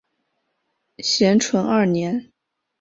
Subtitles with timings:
[0.97, 2.33] 咸淳二年。